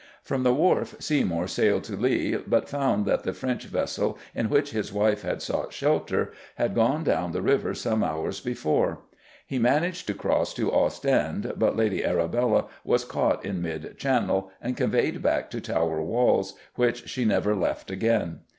From 0.23 0.41
the 0.41 0.51
wharf, 0.51 0.95
Seymour 0.97 1.45
sailed 1.47 1.83
to 1.83 1.95
Leigh, 1.95 2.37
but 2.47 2.67
found 2.67 3.05
that 3.05 3.21
the 3.21 3.33
French 3.33 3.65
vessel 3.65 4.17
in 4.33 4.49
which 4.49 4.71
his 4.71 4.91
wife 4.91 5.21
had 5.21 5.43
sought 5.43 5.73
shelter 5.73 6.33
had 6.55 6.73
gone 6.73 7.03
down 7.03 7.33
the 7.33 7.41
river 7.43 7.75
some 7.75 8.03
hours 8.03 8.39
before. 8.39 9.01
He 9.45 9.59
managed 9.59 10.07
to 10.07 10.15
cross 10.15 10.55
to 10.55 10.71
Ostend, 10.73 11.53
but 11.55 11.77
Lady 11.77 12.03
Arabella 12.03 12.65
was 12.83 13.05
caught 13.05 13.45
in 13.45 13.61
mid 13.61 13.95
channel 13.99 14.49
and 14.59 14.75
conveyed 14.75 15.21
back 15.21 15.51
to 15.51 15.61
Tower 15.61 16.01
walls, 16.01 16.55
which 16.73 17.07
she 17.07 17.23
never 17.23 17.55
left 17.55 17.91
again. 17.91 18.39